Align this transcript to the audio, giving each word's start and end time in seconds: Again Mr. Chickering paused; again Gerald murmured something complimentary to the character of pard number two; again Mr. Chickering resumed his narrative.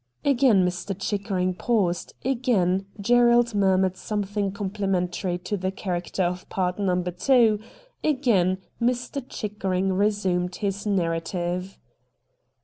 Again 0.25 0.65
Mr. 0.65 0.97
Chickering 0.99 1.53
paused; 1.53 2.15
again 2.25 2.87
Gerald 2.99 3.53
murmured 3.53 3.95
something 3.97 4.51
complimentary 4.51 5.37
to 5.37 5.55
the 5.57 5.69
character 5.69 6.23
of 6.23 6.49
pard 6.49 6.79
number 6.79 7.11
two; 7.11 7.59
again 8.03 8.57
Mr. 8.81 9.23
Chickering 9.29 9.93
resumed 9.93 10.55
his 10.55 10.87
narrative. 10.87 11.77